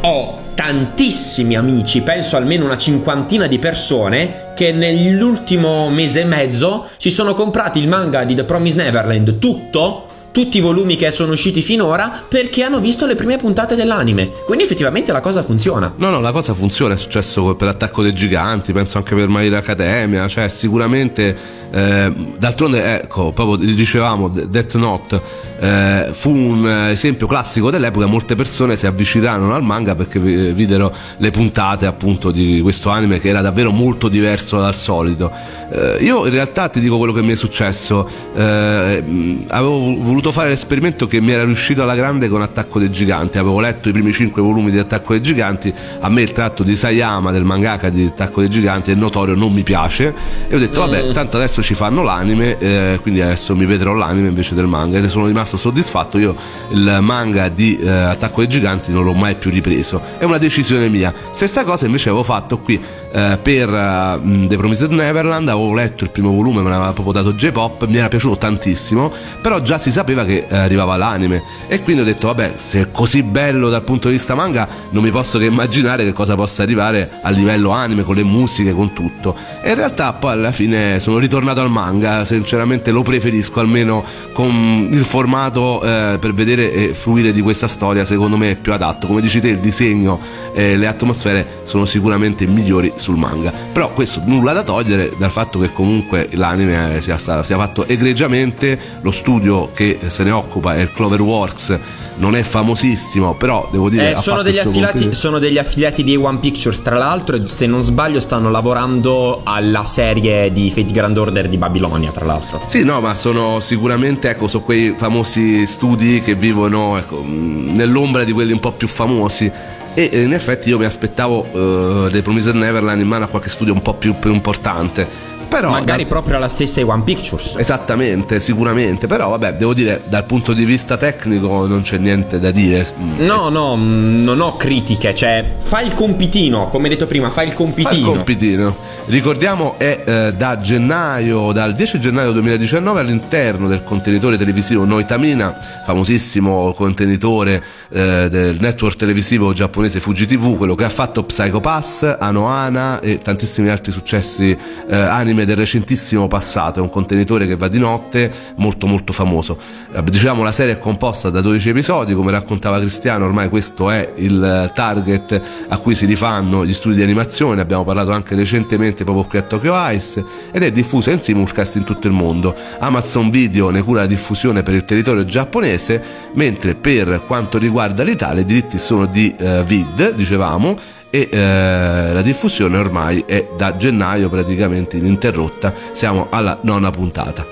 [0.02, 7.10] ho tantissimi amici, penso almeno una cinquantina di persone che nell'ultimo mese e mezzo si
[7.10, 11.62] sono comprati il manga di The Promised Neverland tutto tutti i volumi che sono usciti
[11.62, 14.30] finora perché hanno visto le prime puntate dell'anime.
[14.44, 15.94] Quindi effettivamente la cosa funziona.
[15.96, 19.56] No, no, la cosa funziona, è successo per l'attacco dei giganti, penso anche per Hero
[19.56, 21.34] Academia, cioè sicuramente,
[21.70, 25.20] eh, d'altronde, ecco, proprio dicevamo, Death Note
[25.58, 30.92] eh, fu un esempio classico dell'epoca, molte persone si avvicinarono al manga perché vi- videro
[31.16, 35.32] le puntate appunto di questo anime che era davvero molto diverso dal solito.
[35.70, 39.02] Eh, io in realtà ti dico quello che mi è successo, eh,
[39.48, 43.60] avevo voluto fare l'esperimento che mi era riuscito alla grande con Attacco dei Giganti, avevo
[43.60, 47.30] letto i primi cinque volumi di Attacco dei Giganti, a me il tratto di Sayama
[47.32, 50.14] del mangaka di Attacco dei Giganti è notorio, non mi piace.
[50.48, 54.28] E ho detto vabbè tanto adesso ci fanno l'anime, eh, quindi adesso mi vedrò l'anime
[54.28, 54.98] invece del manga.
[54.98, 56.34] E ne sono rimasto soddisfatto, io
[56.70, 60.88] il manga di eh, Attacco dei Giganti non l'ho mai più ripreso, è una decisione
[60.88, 62.80] mia, stessa cosa invece avevo fatto qui
[63.12, 65.48] eh, per eh, The Promised Neverland.
[65.48, 69.60] Avevo letto il primo volume, me l'aveva proprio dato J-Pop, mi era piaciuto tantissimo, però
[69.60, 73.22] già si sapeva che eh, arrivava l'anime e quindi ho detto vabbè, se è così
[73.22, 77.10] bello dal punto di vista manga, non mi posso che immaginare che cosa possa arrivare
[77.22, 79.36] a livello anime, con le musiche, con tutto.
[79.62, 84.88] E in realtà poi alla fine sono ritornato al manga, sinceramente lo preferisco almeno con
[84.90, 89.06] il formato eh, per vedere e fruire di questa storia, secondo me è più adatto.
[89.06, 90.20] Come dici te, il disegno
[90.54, 93.52] e le atmosfere sono sicuramente migliori sul manga.
[93.72, 98.78] Però questo nulla da togliere dal fatto che comunque l'anime sia, sta- sia fatto egregiamente,
[99.00, 101.78] lo studio che se ne occupa è il Cloverworks,
[102.16, 104.12] non è famosissimo, però devo dire...
[104.12, 107.82] Eh, sono, degli affiliati, sono degli affiliati di One Pictures, tra l'altro, e se non
[107.82, 112.62] sbaglio stanno lavorando alla serie di Fate Grand Order di Babilonia, tra l'altro.
[112.66, 118.32] Sì, no, ma sono sicuramente, ecco, sono quei famosi studi che vivono ecco, nell'ombra di
[118.32, 119.50] quelli un po' più famosi.
[119.94, 123.48] E eh, in effetti io mi aspettavo eh, dei Promised Neverland in mano a qualche
[123.48, 125.34] studio un po' più, più importante.
[125.48, 127.54] Però Magari da- proprio alla stessa One Pictures.
[127.56, 129.06] Esattamente, sicuramente.
[129.06, 132.86] Però vabbè, devo dire, dal punto di vista tecnico non c'è niente da dire.
[132.98, 137.42] Mm, No, no, mh, non ho critiche, cioè fa il compitino, come detto prima, fa
[137.42, 138.12] il Fa il compitino.
[138.12, 138.76] compitino.
[139.06, 146.72] Ricordiamo è eh, da gennaio, dal 10 gennaio 2019 all'interno del contenitore televisivo Noitamina, famosissimo
[146.72, 153.00] contenitore eh, del network televisivo giapponese Fuji TV, quello che ha fatto Psycho Pass, Anohana
[153.00, 154.56] e tantissimi altri successi
[154.88, 156.78] eh, anime del recentissimo passato.
[156.78, 159.58] È un contenitore che va di notte, molto molto famoso.
[159.92, 164.12] Eh, diciamo la serie è composta da 12 episodi, come raccontava Cristiano, ormai questo è
[164.16, 169.04] il eh, target a cui si rifanno gli studi di animazione, abbiamo parlato anche recentemente
[169.04, 172.54] proprio qui a Tokyo Ice ed è diffusa in simulcast in tutto il mondo.
[172.78, 176.02] Amazon Video ne cura la diffusione per il territorio giapponese,
[176.34, 180.76] mentre per quanto riguarda l'Italia i diritti sono di eh, Vid, dicevamo,
[181.16, 187.46] e eh, la diffusione ormai è da gennaio praticamente ininterrotta, siamo alla nona puntata.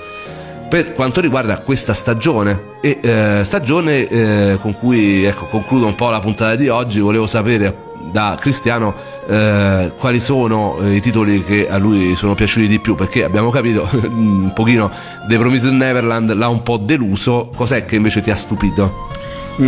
[0.69, 6.11] Per quanto riguarda questa stagione e eh, stagione eh, con cui ecco, concludo un po'
[6.11, 8.93] la puntata di oggi volevo sapere da Cristiano
[9.27, 13.89] eh, quali sono i titoli che a lui sono piaciuti di più perché abbiamo capito
[14.13, 14.91] un pochino
[15.27, 17.49] The Promised Neverland l'ha un po' deluso.
[17.55, 19.07] Cos'è che invece ti ha stupito?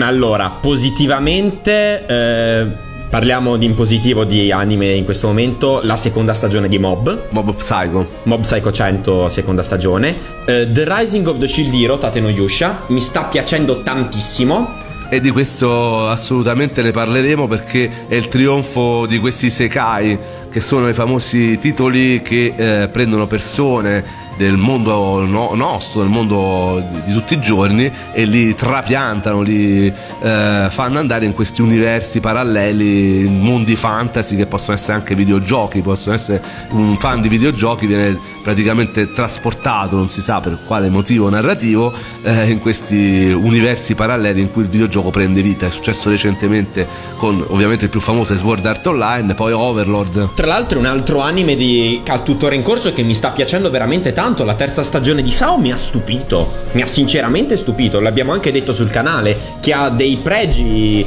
[0.02, 6.68] Allora, positivamente, eh, parliamo di in positivo di anime in questo momento, la seconda stagione
[6.68, 7.28] di Mob.
[7.30, 10.16] Mob Psycho Mob Psycho 100, seconda stagione.
[10.46, 14.86] Eh, the Rising of the Shield Hero, Tate no Yusha, mi sta piacendo tantissimo.
[15.10, 20.18] E di questo assolutamente ne parleremo perché è il trionfo di questi Sekai,
[20.52, 26.84] che sono i famosi titoli che eh, prendono persone del mondo no- nostro, del mondo
[26.92, 32.20] di, di tutti i giorni e li trapiantano, li eh, fanno andare in questi universi
[32.20, 38.18] paralleli, mondi fantasy che possono essere anche videogiochi, possono essere un fan di videogiochi viene
[38.48, 44.54] praticamente trasportato, non si sa per quale motivo narrativo, eh, in questi universi paralleli in
[44.54, 45.66] cui il videogioco prende vita.
[45.66, 50.34] È successo recentemente con ovviamente il più famoso Sword Art Online, poi Overlord.
[50.34, 52.02] Tra l'altro un altro anime di...
[52.24, 54.46] tuttora in corso che mi sta piacendo veramente tanto.
[54.46, 56.50] La terza stagione di Sao mi ha stupito.
[56.72, 58.00] Mi ha sinceramente stupito.
[58.00, 59.38] L'abbiamo anche detto sul canale.
[59.60, 61.06] Che ha dei pregi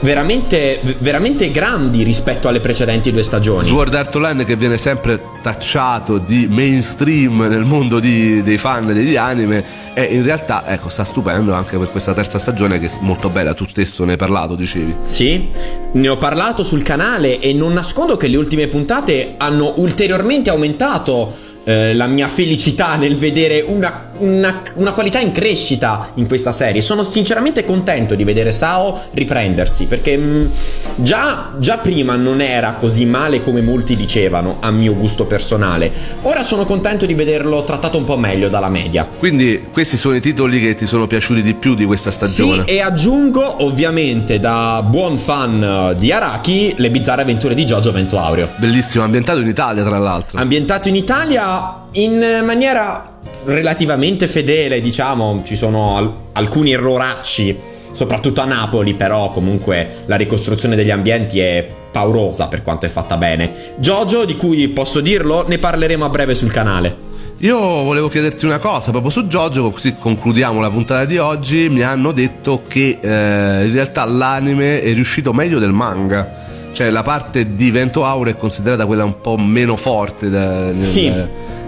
[0.00, 3.64] veramente, veramente grandi rispetto alle precedenti due stagioni.
[3.64, 9.16] Sword Art Online che viene sempre tacciato di mainstream nel mondo di- dei fan degli
[9.16, 13.28] anime e in realtà ecco sta stupendo anche per questa terza stagione che è molto
[13.28, 14.94] bella, tu stesso ne hai parlato, dicevi.
[15.04, 15.48] Sì,
[15.92, 21.34] ne ho parlato sul canale e non nascondo che le ultime puntate hanno ulteriormente aumentato
[21.64, 26.80] eh, la mia felicità nel vedere una, una- una qualità in crescita in questa serie.
[26.80, 30.50] Sono sinceramente contento di vedere Sao riprendersi perché mh,
[30.96, 35.90] già, già prima non era così male come molti dicevano, a mio gusto personale.
[36.22, 39.06] Ora sono contento di vederlo trattato un po' meglio dalla media.
[39.18, 42.64] Quindi questi sono i titoli che ti sono piaciuti di più di questa stagione.
[42.66, 48.48] Sì, e aggiungo ovviamente da buon fan di Araki le bizzarre avventure di Giorgio Ventuaurio.
[48.56, 50.38] Bellissimo, ambientato in Italia tra l'altro.
[50.38, 53.09] Ambientato in Italia in maniera
[53.44, 57.58] relativamente fedele, diciamo, ci sono al- alcuni erroracci,
[57.92, 63.16] soprattutto a Napoli, però comunque la ricostruzione degli ambienti è paurosa per quanto è fatta
[63.16, 63.50] bene.
[63.78, 67.08] Jojo, di cui posso dirlo, ne parleremo a breve sul canale.
[67.38, 71.70] Io volevo chiederti una cosa proprio su Jojo, così concludiamo la puntata di oggi.
[71.70, 76.36] Mi hanno detto che eh, in realtà l'anime è riuscito meglio del manga.
[76.72, 81.10] Cioè la parte di Vento Auro è considerata quella un po' meno forte da- Sì.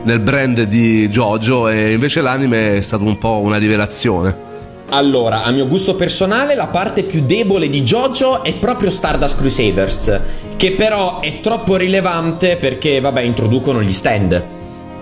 [0.04, 4.50] Nel brand di Jojo e invece l'anime è stato un po' una rivelazione.
[4.92, 10.20] Allora, a mio gusto personale, la parte più debole di JoJo è proprio Stardust Crusaders,
[10.56, 14.44] che però è troppo rilevante perché, vabbè, introducono gli stand.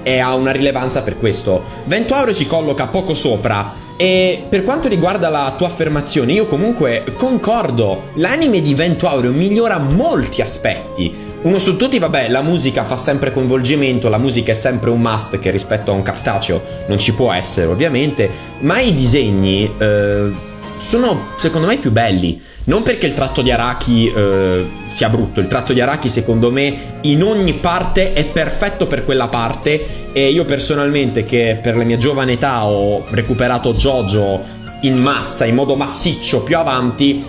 [0.04, 1.64] E ha una rilevanza per questo.
[1.86, 3.88] Vento Aureo si colloca poco sopra.
[3.96, 8.10] E per quanto riguarda la tua affermazione, io comunque concordo.
[8.14, 11.12] L'anime di Vento Aureo migliora molti aspetti.
[11.42, 15.38] Uno su tutti, vabbè, la musica fa sempre coinvolgimento, la musica è sempre un must
[15.38, 18.28] che rispetto a un cartaceo non ci può essere, ovviamente.
[18.58, 20.30] Ma i disegni eh,
[20.76, 22.38] sono secondo me più belli.
[22.64, 26.98] Non perché il tratto di Araki eh, sia brutto, il tratto di Araki secondo me
[27.02, 31.96] in ogni parte è perfetto per quella parte e io personalmente che per la mia
[31.96, 34.42] giovane età ho recuperato Jojo
[34.82, 37.24] in massa, in modo massiccio più avanti,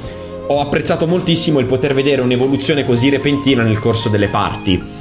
[0.52, 5.00] ho apprezzato moltissimo il poter vedere un'evoluzione così repentina nel corso delle parti.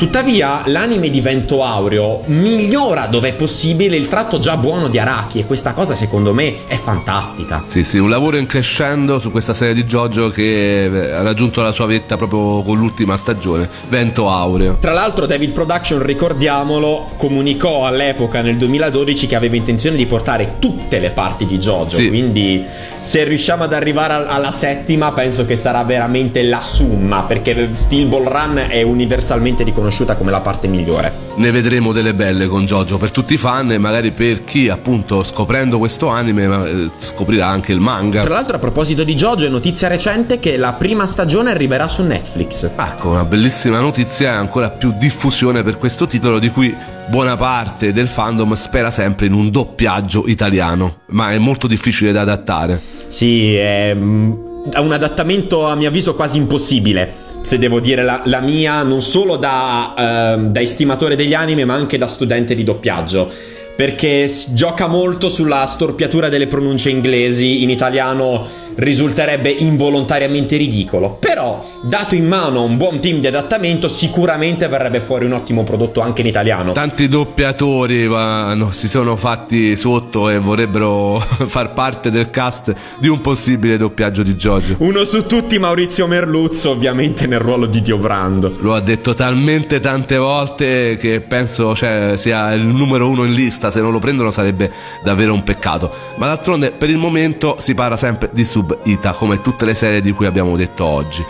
[0.00, 5.40] Tuttavia, l'anime di Vento Aureo migliora dove è possibile il tratto già buono di Araki
[5.40, 7.64] e questa cosa secondo me è fantastica.
[7.66, 11.60] Sì, sì, un lavoro in crescendo su questa serie di Jojo che eh, ha raggiunto
[11.60, 14.78] la sua vetta proprio con l'ultima stagione, Vento Aureo.
[14.80, 20.98] Tra l'altro David Production, ricordiamolo, comunicò all'epoca nel 2012 che aveva intenzione di portare tutte
[20.98, 22.08] le parti di JoJo, Sì.
[22.08, 22.64] quindi
[23.02, 28.06] se riusciamo ad arrivare al- alla settima penso che sarà veramente la summa, perché Steel
[28.06, 31.29] Ball Run è universalmente riconosciuta come la parte migliore.
[31.40, 35.22] Ne vedremo delle belle con Jojo per tutti i fan e magari per chi appunto
[35.22, 38.20] scoprendo questo anime eh, scoprirà anche il manga.
[38.20, 42.02] Tra l'altro a proposito di JoJo è notizia recente che la prima stagione arriverà su
[42.02, 42.70] Netflix.
[42.76, 46.76] Ecco, una bellissima notizia e ancora più diffusione per questo titolo di cui
[47.08, 52.20] buona parte del fandom spera sempre in un doppiaggio italiano, ma è molto difficile da
[52.20, 52.78] adattare.
[53.06, 54.32] Sì, è mm,
[54.68, 57.28] è un adattamento a mio avviso quasi impossibile.
[57.42, 61.74] Se devo dire la, la mia, non solo da, ehm, da estimatore degli anime, ma
[61.74, 63.30] anche da studente di doppiaggio.
[63.76, 67.62] Perché gioca molto sulla storpiatura delle pronunce inglesi.
[67.62, 68.46] In italiano
[68.80, 71.16] risulterebbe involontariamente ridicolo.
[71.20, 76.00] Però, dato in mano un buon team di adattamento, sicuramente verrebbe fuori un ottimo prodotto
[76.00, 76.72] anche in italiano.
[76.72, 83.08] Tanti doppiatori va- no, si sono fatti sotto e vorrebbero far parte del cast di
[83.08, 84.76] un possibile doppiaggio di Jojo.
[84.78, 88.56] Uno su tutti, Maurizio Merluzzo, ovviamente nel ruolo di Dio Brando.
[88.60, 93.70] Lo ha detto talmente tante volte che penso cioè, sia il numero uno in lista.
[93.70, 94.70] Se non lo prendono sarebbe
[95.04, 95.92] davvero un peccato.
[96.16, 100.00] Ma d'altronde, per il momento si parla sempre di Sub Ita, come tutte le serie
[100.00, 101.24] di cui abbiamo detto oggi.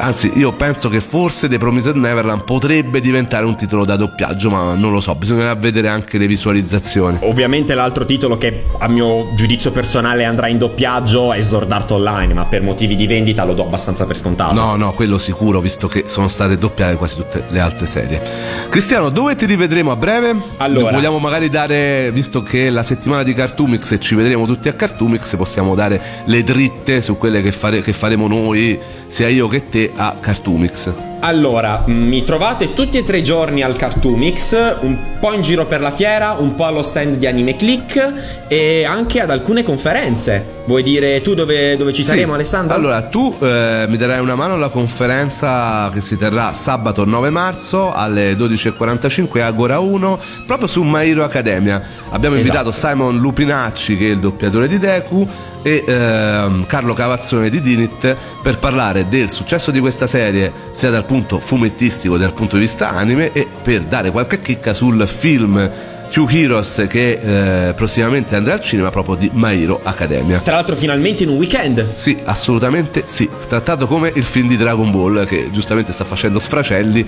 [0.00, 4.74] Anzi, io penso che forse The Promised Neverland potrebbe diventare un titolo da doppiaggio, ma
[4.74, 7.18] non lo so, bisognerà vedere anche le visualizzazioni.
[7.22, 12.32] Ovviamente l'altro titolo che a mio giudizio personale andrà in doppiaggio è Sword Art Online,
[12.32, 14.54] ma per motivi di vendita lo do abbastanza per scontato.
[14.54, 18.22] No, no, quello sicuro, visto che sono state doppiate quasi tutte le altre serie.
[18.68, 20.36] Cristiano, dove ti rivedremo a breve?
[20.58, 20.92] Allora.
[20.92, 24.74] Vogliamo magari dare, visto che è la settimana di Cartoomix e ci vedremo tutti a
[24.74, 28.78] Cartoomix, possiamo dare le dritte su quelle che, fare- che faremo noi,
[29.08, 30.88] sia io che te, a Cartoomix.
[31.20, 35.66] Allora, mm, mi trovate tutti e tre i giorni al Cartoomix, un po' in giro
[35.66, 40.56] per la fiera, un po' allo stand di Anime Click e anche ad alcune conferenze.
[40.66, 42.34] Vuoi dire tu dove, dove ci saremo, Sì.
[42.34, 42.76] Alessandro?
[42.76, 47.92] Allora, tu eh, mi darai una mano alla conferenza che si terrà sabato 9 marzo
[47.92, 51.82] alle 12.45 a Agora 1, proprio su My Hero Academia.
[52.10, 52.56] Abbiamo Esatto.
[52.58, 55.26] invitato Simon Lupinacci, che è il doppiatore di Deku,
[55.62, 61.04] e ehm, Carlo Cavazzone di Dinit per parlare del successo di questa serie sia dal
[61.08, 65.70] punto fumettistico dal punto di vista anime e per dare qualche chicca sul film
[66.10, 70.40] Two Heroes che eh, prossimamente andrà al cinema proprio di My Hero Academia.
[70.40, 71.94] Tra l'altro finalmente in un weekend.
[71.94, 73.26] Sì, assolutamente sì.
[73.46, 77.06] Trattato come il film di Dragon Ball che giustamente sta facendo sfracelli.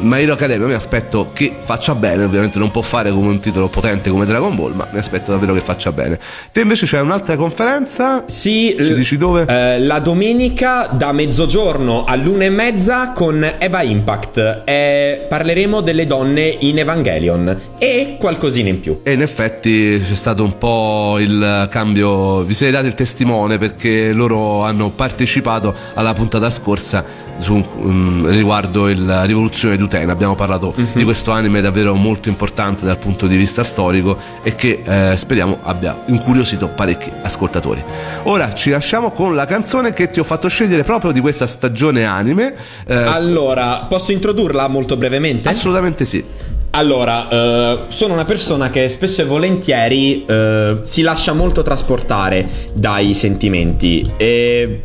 [0.00, 3.68] Ma Hero Academia mi aspetto che faccia bene, ovviamente non può fare come un titolo
[3.68, 6.18] potente come Dragon Ball, ma mi aspetto davvero che faccia bene.
[6.50, 8.24] Te invece c'è un'altra conferenza?
[8.26, 9.44] Sì, Ci l- dici dove?
[9.46, 14.62] eh, la domenica da mezzogiorno all'una e mezza con Eva Impact.
[14.64, 19.00] Eh, parleremo delle donne in Evangelion e qualcosina in più.
[19.02, 24.12] E in effetti c'è stato un po' il cambio, vi siete dati il testimone perché
[24.12, 27.04] loro hanno partecipato alla puntata scorsa
[27.38, 30.12] su, um, riguardo la rivoluzione d'Utena.
[30.12, 34.82] Abbiamo parlato di questo anime davvero molto importante dal punto di vista storico e che
[34.84, 37.82] eh, speriamo abbia incuriosito parecchi ascoltatori.
[38.24, 42.04] Ora ci lasciamo con la canzone che ti ho fatto scegliere proprio di questa stagione
[42.04, 42.54] anime.
[42.86, 45.48] Eh, Allora, posso introdurla molto brevemente?
[45.48, 46.24] assolutamente sì.
[46.74, 53.12] Allora, eh, sono una persona che spesso e volentieri eh, si lascia molto trasportare dai
[53.12, 54.84] sentimenti e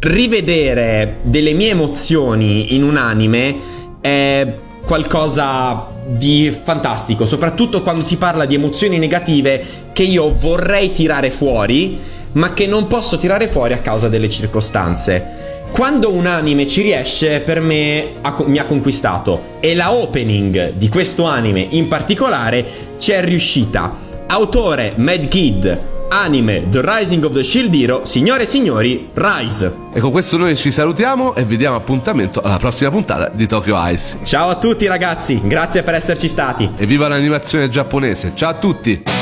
[0.00, 3.56] rivedere delle mie emozioni in un anime
[4.00, 11.30] è qualcosa di fantastico, soprattutto quando si parla di emozioni negative che io vorrei tirare
[11.30, 11.98] fuori,
[12.32, 15.56] ma che non posso tirare fuori a causa delle circostanze.
[15.70, 19.56] Quando un anime ci riesce, per me ha mi ha conquistato.
[19.60, 22.64] E la opening di questo anime in particolare
[22.98, 23.94] ci è riuscita.
[24.26, 25.78] Autore Mad Kid,
[26.08, 29.72] anime The Rising of the Shield Hero, signore e signori, Rise.
[29.92, 33.76] E con questo noi ci salutiamo e vi diamo appuntamento alla prossima puntata di Tokyo
[33.88, 34.18] Ice.
[34.22, 36.70] Ciao a tutti ragazzi, grazie per esserci stati.
[36.76, 38.32] E viva l'animazione giapponese!
[38.34, 39.17] Ciao a tutti!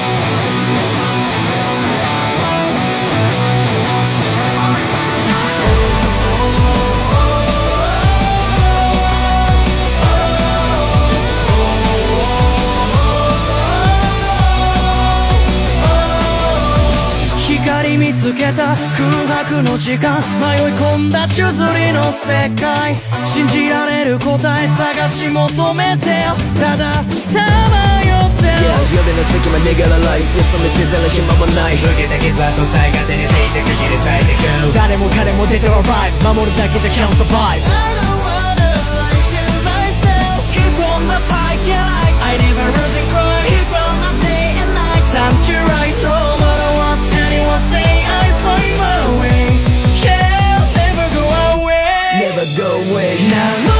[18.36, 19.08] けた空
[19.48, 25.40] 白の時間迷い込んだ宙づりの世界信じられる答え探し求
[25.72, 27.00] めてよただ
[27.32, 27.40] さ
[27.72, 38.68] まよってる Yeah, 夜の隙間逃げらないよそ見せたら暇もない受けた傷跡さえ勝手に静寂切り裂いてく誰も彼も出ては vibe 守るだけじゃ can't survive I don't wanna
[39.00, 41.88] lie to myself Keep on the fight, yeah
[42.20, 46.36] I never lose and cry Keep on the day and night Time to right no
[46.36, 47.00] matter what
[47.32, 47.95] anyone say
[52.90, 53.75] away Now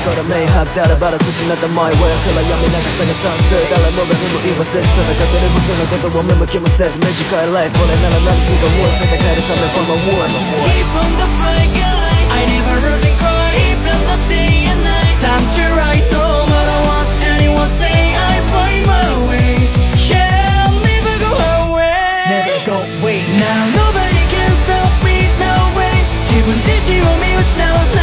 [0.08, 7.12] から明白であればらすしなった my way 暗闇流さが算数誰もが踏む言わせず戦ってる僕のことを見向きもせず短
[7.44, 12.32] いライフ俺なら何すがもう戦えるため for my war Keep on the fight, yeah.
[12.32, 13.52] I never lose and cry.
[13.52, 15.16] Keep on the day and night.
[15.20, 18.16] Time to right, no matter what anyone say.
[18.16, 19.68] I find my way.
[20.08, 21.32] Yeah, I'll never go
[21.68, 22.00] away.
[22.32, 25.96] Never go away Now nobody can stop me, no way.
[26.24, 27.99] 自分自身を見失わ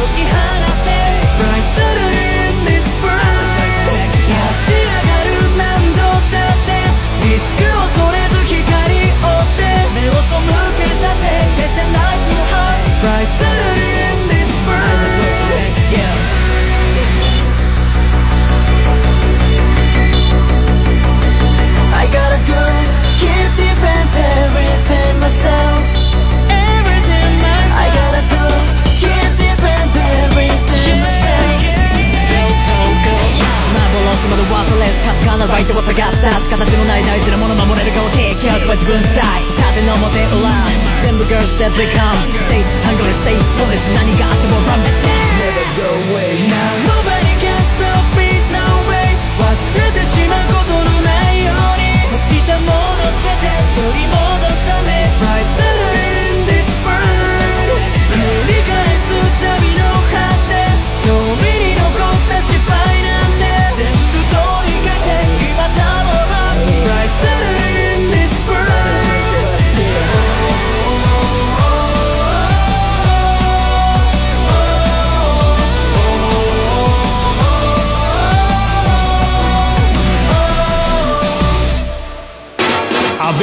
[0.00, 0.36] 解き放
[0.84, 0.90] て
[1.44, 1.60] 愛
[2.06, 2.09] る